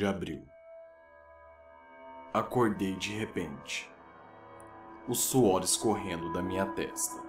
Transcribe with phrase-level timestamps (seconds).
[0.00, 0.48] de abril.
[2.32, 3.92] Acordei de repente,
[5.06, 7.20] o suor escorrendo da minha testa.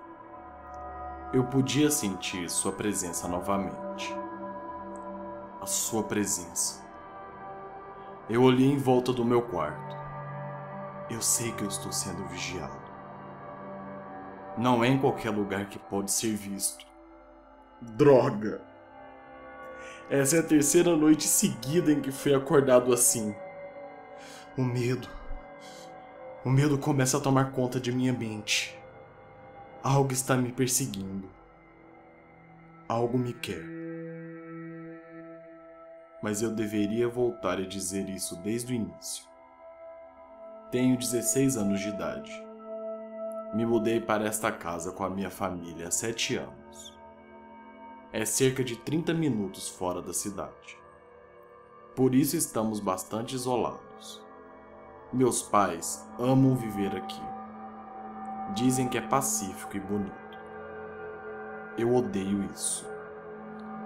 [1.33, 4.15] Eu podia sentir sua presença novamente.
[5.59, 6.81] A sua presença.
[8.29, 9.97] Eu olhei em volta do meu quarto.
[11.09, 12.89] Eu sei que eu estou sendo vigiado.
[14.57, 16.85] Não é em qualquer lugar que pode ser visto.
[17.81, 18.70] Droga!
[20.09, 23.35] Essa é a terceira noite seguida em que fui acordado assim.
[24.57, 25.07] O medo.
[26.43, 28.77] O medo começa a tomar conta de minha mente.
[29.83, 31.29] Algo está me perseguindo.
[32.87, 33.63] Algo me quer.
[36.21, 39.23] Mas eu deveria voltar a dizer isso desde o início.
[40.71, 42.31] Tenho 16 anos de idade.
[43.53, 47.00] Me mudei para esta casa com a minha família há 7 anos.
[48.13, 50.77] É cerca de 30 minutos fora da cidade.
[51.95, 54.21] Por isso estamos bastante isolados.
[55.13, 57.21] Meus pais amam viver aqui
[58.53, 60.11] Dizem que é pacífico e bonito.
[61.77, 62.85] Eu odeio isso.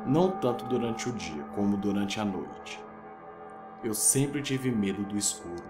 [0.07, 2.83] Não tanto durante o dia como durante a noite.
[3.83, 5.63] Eu sempre tive medo do escuro.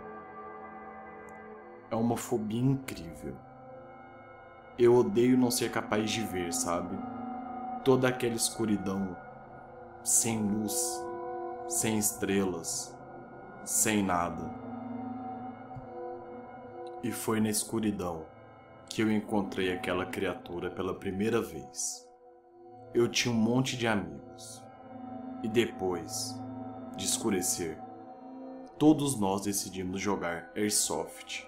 [1.91, 3.35] É uma fobia incrível.
[4.79, 6.97] Eu odeio não ser capaz de ver, sabe?
[7.85, 9.15] Toda aquela escuridão,
[10.03, 11.05] sem luz,
[11.67, 12.97] sem estrelas,
[13.63, 14.43] sem nada.
[17.03, 18.25] E foi na escuridão
[18.89, 22.09] que eu encontrei aquela criatura pela primeira vez.
[22.91, 24.63] Eu tinha um monte de amigos.
[25.43, 26.41] E depois
[26.97, 27.79] de escurecer,
[28.79, 31.45] todos nós decidimos jogar Airsoft.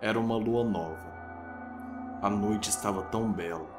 [0.00, 1.14] Era uma lua nova.
[2.22, 3.75] A noite estava tão bela,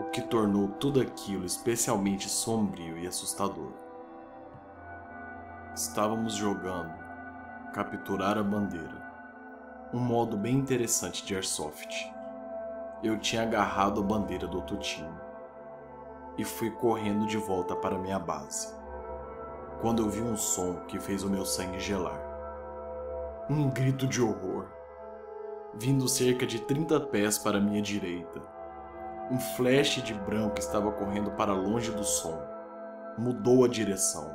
[0.00, 3.72] o que tornou tudo aquilo especialmente sombrio e assustador.
[5.74, 6.92] Estávamos jogando
[7.72, 9.00] Capturar a Bandeira
[9.92, 12.12] um modo bem interessante de airsoft.
[13.02, 15.18] Eu tinha agarrado a bandeira do time
[16.38, 18.72] e fui correndo de volta para minha base.
[19.80, 22.20] Quando eu vi um som que fez o meu sangue gelar.
[23.48, 24.66] Um grito de horror,
[25.74, 28.40] vindo cerca de 30 pés para minha direita.
[29.30, 32.36] Um flash de branco estava correndo para longe do som.
[33.16, 34.28] Mudou a direção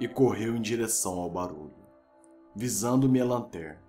[0.00, 1.76] e correu em direção ao barulho,
[2.54, 3.82] visando minha lanterna.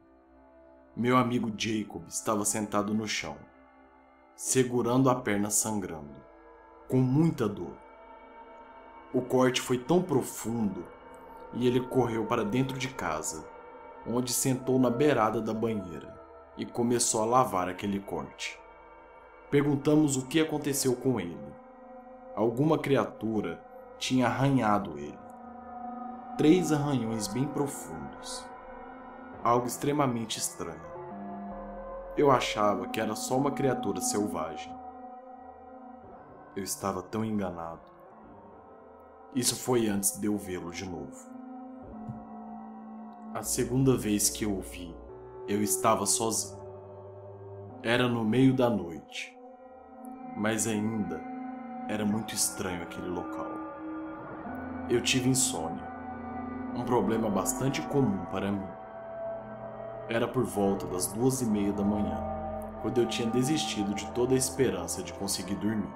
[0.94, 3.38] Meu amigo Jacob estava sentado no chão,
[4.36, 6.16] segurando a perna sangrando,
[6.90, 7.78] com muita dor.
[9.14, 10.86] O corte foi tão profundo
[11.54, 13.48] e ele correu para dentro de casa,
[14.06, 16.20] onde sentou na beirada da banheira
[16.58, 18.60] e começou a lavar aquele corte.
[19.50, 21.38] Perguntamos o que aconteceu com ele.
[22.36, 23.64] Alguma criatura
[23.98, 25.18] tinha arranhado ele.
[26.38, 28.48] Três arranhões bem profundos
[29.48, 30.98] algo extremamente estranho.
[32.18, 34.76] Eu achava que era só uma criatura selvagem.
[36.56, 37.80] Eu estava tão enganado.
[39.34, 41.30] Isso foi antes de eu vê-lo de novo.
[43.34, 44.96] A segunda vez que eu o vi,
[45.48, 46.58] eu estava sozinho.
[47.84, 49.37] Era no meio da noite,
[50.38, 51.20] mas ainda
[51.90, 53.50] era muito estranho aquele local.
[54.88, 55.84] Eu tive insônia,
[56.76, 58.68] um problema bastante comum para mim.
[60.08, 62.24] Era por volta das duas e meia da manhã,
[62.82, 65.90] quando eu tinha desistido de toda a esperança de conseguir dormir.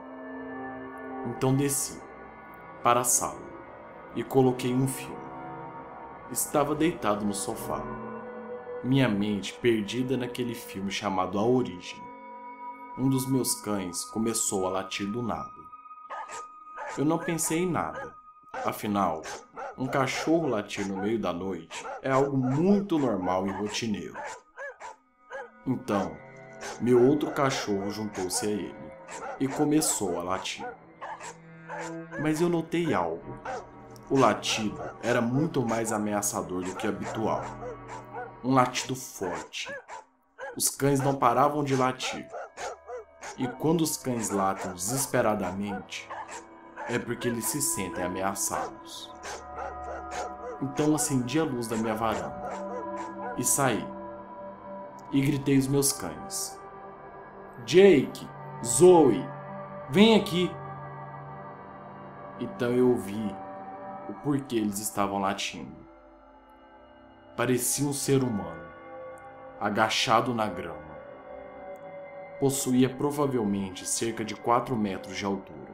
[1.27, 2.01] Então desci
[2.81, 3.39] para a sala
[4.15, 5.21] e coloquei um filme.
[6.31, 7.81] Estava deitado no sofá,
[8.83, 12.10] minha mente perdida naquele filme chamado A Origem.
[13.01, 15.49] Um dos meus cães começou a latir do nada.
[16.95, 18.13] Eu não pensei em nada,
[18.63, 19.23] afinal,
[19.75, 24.15] um cachorro latir no meio da noite é algo muito normal e rotineiro.
[25.65, 26.15] Então,
[26.79, 28.91] meu outro cachorro juntou-se a ele
[29.39, 30.67] e começou a latir.
[32.21, 33.35] Mas eu notei algo.
[34.11, 37.43] O latido era muito mais ameaçador do que habitual.
[38.43, 39.73] Um latido forte.
[40.55, 42.29] Os cães não paravam de latir.
[43.41, 46.07] E quando os cães latem desesperadamente,
[46.87, 49.11] é porque eles se sentem ameaçados.
[50.61, 52.51] Então acendi a luz da minha varanda
[53.39, 53.83] e saí.
[55.11, 56.55] E gritei os meus cães:
[57.65, 58.29] Jake,
[58.63, 59.27] Zoe,
[59.89, 60.51] vem aqui.
[62.39, 63.35] Então eu ouvi
[64.07, 65.75] o porquê eles estavam latindo.
[67.35, 68.69] Parecia um ser humano,
[69.59, 70.90] agachado na grama.
[72.41, 75.71] Possuía provavelmente cerca de 4 metros de altura,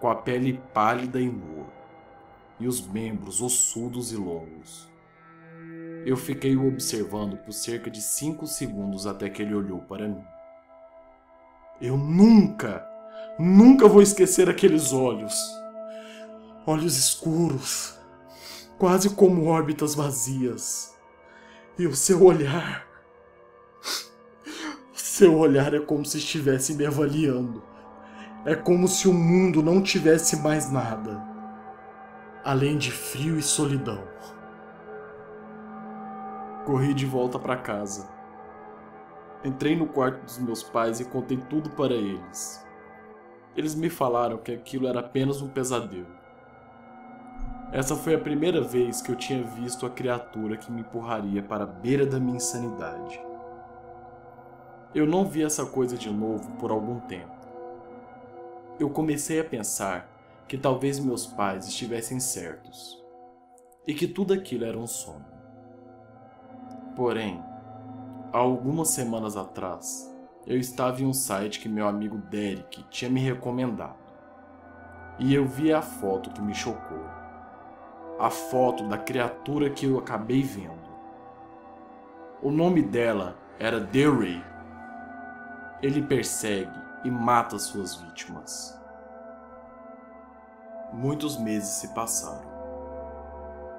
[0.00, 1.66] com a pele pálida e nua
[2.58, 4.88] e os membros ossudos e longos.
[6.06, 10.24] Eu fiquei o observando por cerca de cinco segundos até que ele olhou para mim.
[11.80, 12.88] Eu nunca,
[13.38, 15.34] nunca vou esquecer aqueles olhos.
[16.66, 17.98] Olhos escuros,
[18.78, 20.96] quase como órbitas vazias.
[21.78, 22.88] E o seu olhar.
[25.18, 27.60] Seu olhar é como se estivesse me avaliando.
[28.44, 31.20] É como se o mundo não tivesse mais nada
[32.44, 34.00] além de frio e solidão.
[36.64, 38.08] Corri de volta para casa.
[39.44, 42.64] Entrei no quarto dos meus pais e contei tudo para eles.
[43.56, 46.16] Eles me falaram que aquilo era apenas um pesadelo.
[47.72, 51.64] Essa foi a primeira vez que eu tinha visto a criatura que me empurraria para
[51.64, 53.27] a beira da minha insanidade.
[54.94, 57.36] Eu não vi essa coisa de novo por algum tempo.
[58.80, 60.08] Eu comecei a pensar
[60.48, 63.02] que talvez meus pais estivessem certos
[63.86, 65.26] e que tudo aquilo era um sonho.
[66.96, 67.42] Porém,
[68.32, 70.10] há algumas semanas atrás,
[70.46, 74.08] eu estava em um site que meu amigo Derek tinha me recomendado
[75.18, 77.04] e eu vi a foto que me chocou.
[78.18, 80.88] A foto da criatura que eu acabei vendo.
[82.42, 84.42] O nome dela era Ray.
[85.80, 88.76] Ele persegue e mata suas vítimas.
[90.92, 92.50] Muitos meses se passaram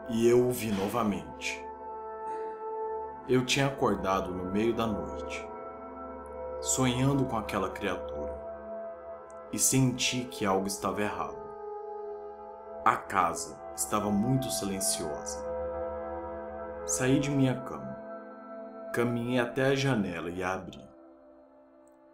[0.08, 1.62] e eu o vi novamente.
[3.28, 5.46] Eu tinha acordado no meio da noite,
[6.62, 8.34] sonhando com aquela criatura,
[9.52, 11.38] e senti que algo estava errado.
[12.86, 15.46] A casa estava muito silenciosa.
[16.86, 17.98] Saí de minha cama,
[18.94, 20.89] caminhei até a janela e a abri.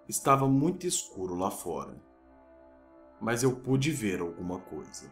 [0.07, 1.95] Estava muito escuro lá fora
[3.19, 5.11] mas eu pude ver alguma coisa.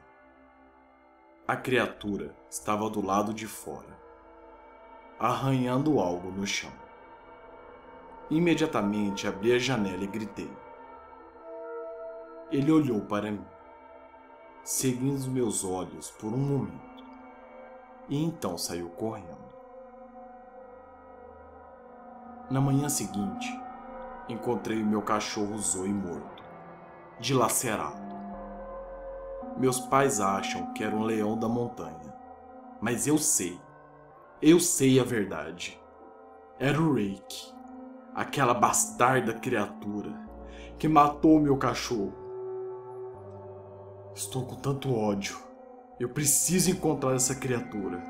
[1.48, 3.98] A criatura estava do lado de fora,
[5.20, 6.72] arranhando algo no chão.
[8.30, 10.52] Imediatamente abri a janela e gritei.
[12.52, 13.46] Ele olhou para mim,
[14.64, 17.04] seguindo os meus olhos por um momento,
[18.08, 19.54] e então saiu correndo.
[22.50, 23.63] Na manhã seguinte,
[24.30, 26.44] encontrei o meu cachorro Zoe morto
[27.20, 28.02] dilacerado.
[29.58, 32.14] Meus pais acham que era um leão da montanha,
[32.82, 33.60] mas eu sei,
[34.42, 35.80] eu sei a verdade.
[36.60, 37.54] Era o Rake,
[38.14, 40.12] aquela bastarda criatura
[40.78, 42.14] que matou meu cachorro.
[44.14, 45.38] Estou com tanto ódio.
[46.00, 48.04] Eu preciso encontrar essa criatura.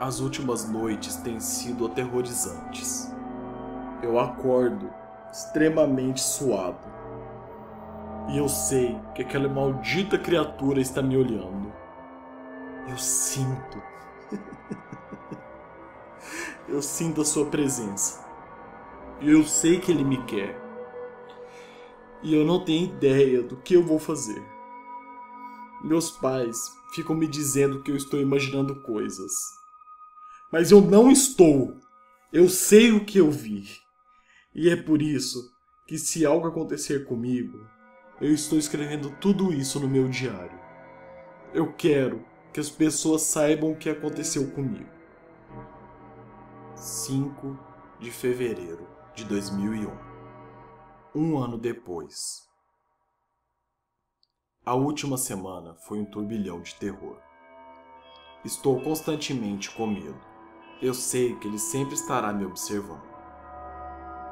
[0.00, 3.11] As últimas noites têm sido aterrorizantes.
[4.02, 4.90] Eu acordo
[5.32, 6.92] extremamente suado.
[8.28, 11.72] E eu sei que aquela maldita criatura está me olhando.
[12.88, 13.82] Eu sinto.
[16.68, 18.24] eu sinto a sua presença.
[19.20, 20.60] E eu sei que ele me quer.
[22.22, 24.42] E eu não tenho ideia do que eu vou fazer.
[25.82, 26.56] Meus pais
[26.94, 29.32] ficam me dizendo que eu estou imaginando coisas.
[30.50, 31.76] Mas eu não estou.
[32.32, 33.81] Eu sei o que eu vi.
[34.54, 35.50] E é por isso
[35.86, 37.66] que, se algo acontecer comigo,
[38.20, 40.60] eu estou escrevendo tudo isso no meu diário.
[41.54, 44.90] Eu quero que as pessoas saibam o que aconteceu comigo.
[46.76, 47.58] 5
[47.98, 49.90] de fevereiro de 2001
[51.14, 52.46] Um ano depois.
[54.66, 57.18] A última semana foi um turbilhão de terror.
[58.44, 60.20] Estou constantemente com medo.
[60.80, 63.11] Eu sei que ele sempre estará me observando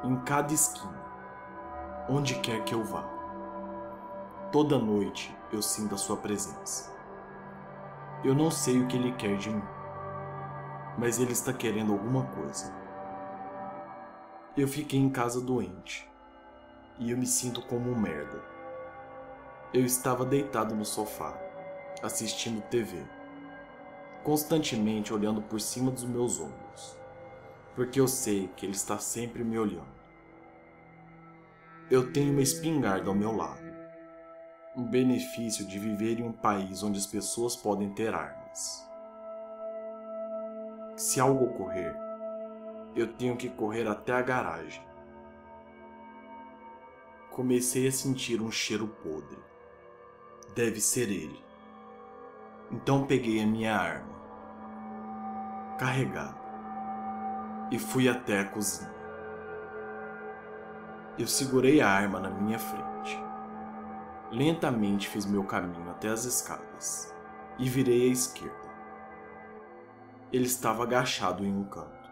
[0.03, 0.99] em cada esquina,
[2.09, 3.03] onde quer que eu vá.
[4.51, 6.91] Toda noite eu sinto a sua presença.
[8.23, 9.63] Eu não sei o que ele quer de mim,
[10.97, 12.73] mas ele está querendo alguma coisa.
[14.57, 16.09] Eu fiquei em casa doente
[16.97, 18.43] e eu me sinto como um merda.
[19.71, 21.33] Eu estava deitado no sofá,
[22.01, 23.03] assistindo TV,
[24.23, 27.00] constantemente olhando por cima dos meus ombros
[27.75, 30.01] porque eu sei que Ele está sempre me olhando.
[31.89, 33.71] Eu tenho uma espingarda ao meu lado.
[34.75, 38.87] O benefício de viver em um país onde as pessoas podem ter armas.
[40.95, 41.95] Se algo ocorrer,
[42.95, 44.83] eu tenho que correr até a garagem.
[47.31, 49.39] Comecei a sentir um cheiro podre.
[50.55, 51.43] Deve ser ele.
[52.69, 54.11] Então peguei a minha arma.
[55.77, 56.40] Carregada
[57.71, 58.91] e fui até a cozinha.
[61.17, 62.91] Eu segurei a arma na minha frente
[64.31, 67.13] Lentamente fiz meu caminho até as escadas
[67.59, 68.55] e virei à esquerda.
[70.31, 72.09] Ele estava agachado em um canto,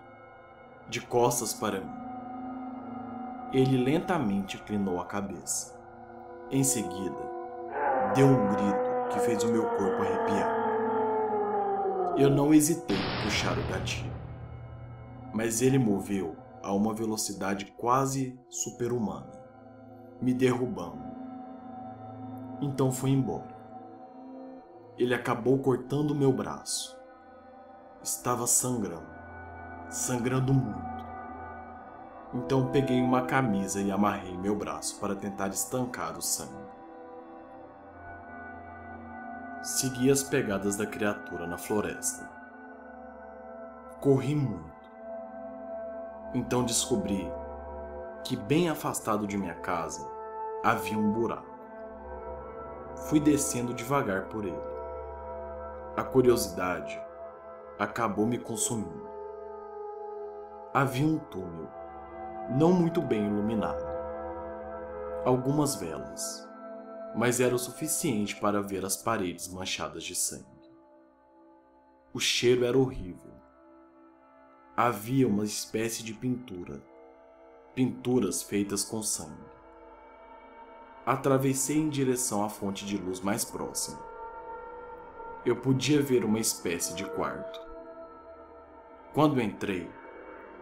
[0.89, 1.99] de costas para mim.
[3.53, 5.79] Ele lentamente inclinou a cabeça.
[6.51, 7.15] Em seguida,
[8.13, 10.59] deu um grito que fez o meu corpo arrepiar.
[12.17, 14.08] Eu não hesitei em puxar o gatilho,
[15.33, 19.31] mas ele moveu a uma velocidade quase super-humana,
[20.21, 21.03] me derrubando.
[22.61, 23.57] Então foi embora.
[24.97, 26.99] Ele acabou cortando meu braço.
[28.03, 29.07] Estava sangrando,
[29.89, 30.99] sangrando muito.
[32.33, 36.69] Então peguei uma camisa e amarrei meu braço para tentar estancar o sangue.
[39.61, 42.29] Segui as pegadas da criatura na floresta.
[43.99, 44.78] Corri muito.
[46.33, 47.31] Então descobri
[48.23, 50.07] que, bem afastado de minha casa,
[50.63, 51.57] havia um buraco.
[53.07, 54.69] Fui descendo devagar por ele.
[55.95, 57.01] A curiosidade
[57.77, 59.07] acabou me consumindo.
[60.73, 61.67] Havia um túnel,
[62.49, 63.83] não muito bem iluminado.
[65.25, 66.49] Algumas velas
[67.15, 70.45] mas era o suficiente para ver as paredes manchadas de sangue.
[72.13, 73.38] O cheiro era horrível.
[74.81, 76.81] Havia uma espécie de pintura,
[77.75, 79.43] pinturas feitas com sangue.
[81.05, 83.99] Atravessei em direção à fonte de luz mais próxima.
[85.45, 87.59] Eu podia ver uma espécie de quarto.
[89.13, 89.91] Quando entrei,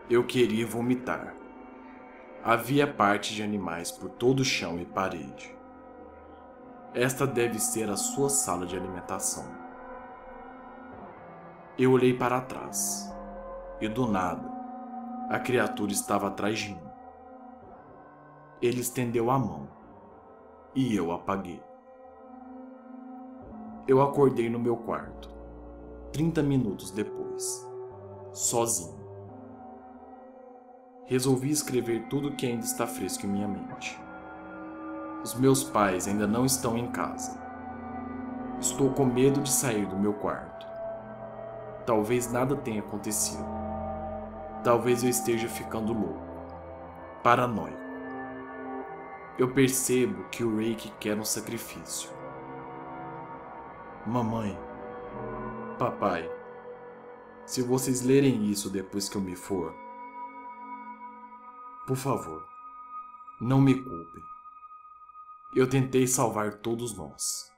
[0.10, 1.36] eu queria vomitar.
[2.44, 5.56] Havia partes de animais por todo o chão e parede.
[6.92, 9.46] Esta deve ser a sua sala de alimentação.
[11.78, 13.16] Eu olhei para trás
[13.80, 14.58] e do nada
[15.30, 16.90] a criatura estava atrás de mim.
[18.62, 19.68] Ele estendeu a mão
[20.74, 21.62] e eu apaguei.
[23.86, 25.30] Eu acordei no meu quarto,
[26.14, 27.70] 30 minutos depois,
[28.32, 28.98] sozinho.
[31.06, 34.00] Resolvi escrever tudo que ainda está fresco em minha mente.
[35.24, 37.38] Os meus pais ainda não estão em casa.
[38.60, 40.66] Estou com medo de sair do meu quarto.
[41.86, 43.67] Talvez nada tenha acontecido.
[44.68, 46.20] Talvez eu esteja ficando louco,
[47.24, 47.80] paranoico.
[49.40, 52.10] Eu percebo que o Reiki quer um sacrifício.
[54.06, 54.60] Mamãe,
[55.80, 56.30] papai,
[57.46, 59.74] se vocês lerem isso depois que eu me for,
[61.88, 62.46] por favor,
[63.40, 64.24] não me culpem.
[65.56, 67.50] Eu tentei salvar todos nós.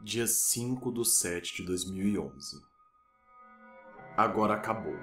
[0.00, 2.69] Dia 5 de 7 de 2011.
[4.20, 4.96] Agora acabou.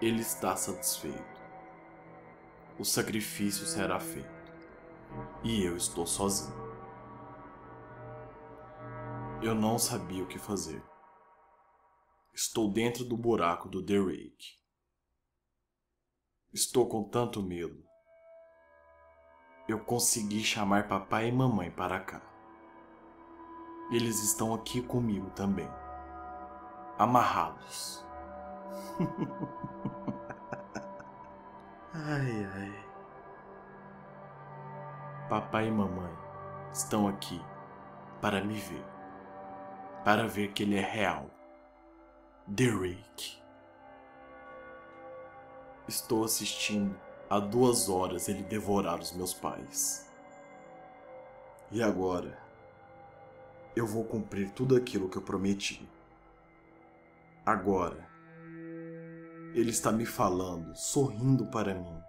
[0.00, 1.40] Ele está satisfeito.
[2.78, 4.52] O sacrifício será feito.
[5.42, 6.58] E eu estou sozinho.
[9.42, 10.82] Eu não sabia o que fazer.
[12.32, 14.58] Estou dentro do buraco do Derek.
[16.52, 17.90] Estou com tanto medo
[19.70, 22.20] eu consegui chamar papai e mamãe para cá.
[23.92, 25.68] Eles estão aqui comigo também,
[27.00, 28.04] amarrados.
[31.94, 32.84] ai, ai.
[35.30, 36.12] Papai e mamãe
[36.70, 37.42] estão aqui
[38.20, 38.84] para me ver,
[40.04, 41.30] para ver que ele é real.
[42.46, 43.40] Derek.
[45.88, 46.94] Estou assistindo
[47.30, 50.06] há duas horas ele devorar os meus pais.
[51.70, 52.38] E agora,
[53.74, 55.88] eu vou cumprir tudo aquilo que eu prometi.
[57.44, 58.06] Agora,
[59.54, 62.02] ele está me falando, sorrindo para mim,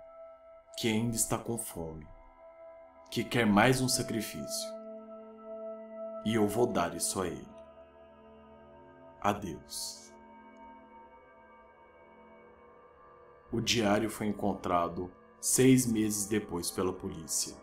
[0.77, 2.05] que ainda está com fome,
[3.09, 4.69] que quer mais um sacrifício.
[6.25, 7.49] E eu vou dar isso a ele.
[9.21, 10.11] Adeus.
[13.51, 17.55] O diário foi encontrado seis meses depois pela polícia.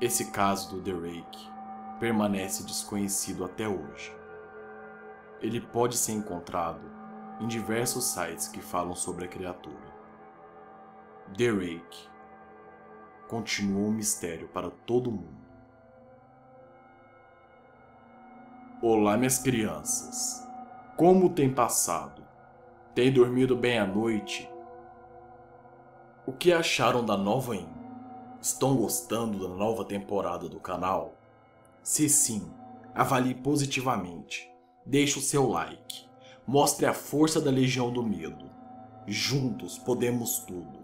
[0.00, 1.38] Esse caso do Derek
[2.00, 4.21] permanece desconhecido até hoje.
[5.42, 6.80] Ele pode ser encontrado
[7.40, 9.92] em diversos sites que falam sobre a criatura.
[11.36, 12.08] Derek
[13.28, 15.42] continua um mistério para todo mundo.
[18.80, 20.46] Olá, minhas crianças.
[20.96, 22.22] Como tem passado?
[22.94, 24.48] Tem dormido bem à noite?
[26.24, 27.68] O que acharam da nova In?
[28.40, 31.14] Estão gostando da nova temporada do canal?
[31.82, 32.48] Se sim,
[32.94, 34.51] avalie positivamente.
[34.84, 36.06] Deixe o seu like.
[36.46, 38.50] Mostre a força da Legião do Medo.
[39.06, 40.80] Juntos podemos tudo.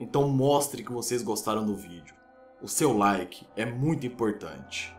[0.00, 2.14] Então mostre que vocês gostaram do vídeo.
[2.60, 4.92] O seu like é muito importante.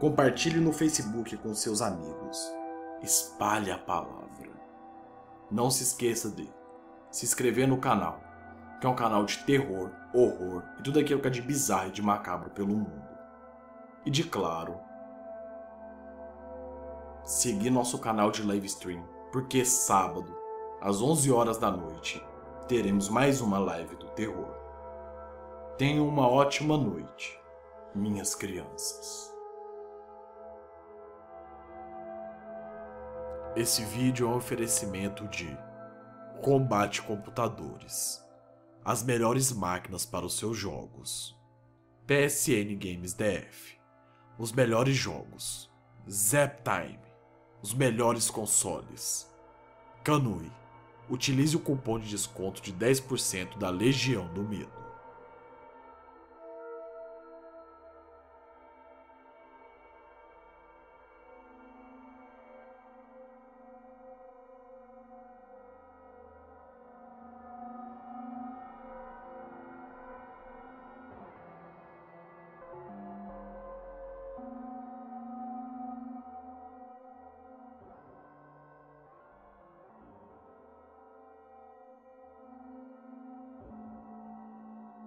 [0.00, 2.52] Compartilhe no Facebook com seus amigos.
[3.00, 4.50] Espalhe a palavra.
[5.48, 6.48] Não se esqueça de
[7.12, 8.20] se inscrever no canal,
[8.80, 11.92] que é um canal de terror, horror e tudo aquilo que é de bizarro e
[11.92, 13.06] de macabro pelo mundo.
[14.04, 14.78] E de claro,
[17.26, 20.34] seguir nosso canal de live stream, porque sábado,
[20.80, 22.24] às 11 horas da noite,
[22.68, 24.54] teremos mais uma live do terror.
[25.76, 27.38] Tenham uma ótima noite,
[27.94, 29.34] minhas crianças.
[33.54, 35.58] Esse vídeo é um oferecimento de
[36.42, 38.24] Combate Computadores
[38.86, 41.36] as melhores máquinas para os seus jogos.
[42.06, 43.76] PSN Games DF
[44.38, 45.68] os melhores jogos.
[46.08, 47.05] Zaptime
[47.62, 49.28] os melhores consoles.
[50.04, 50.50] Kanui
[51.08, 54.85] utilize o cupom de desconto de 10% da Legião do Medo.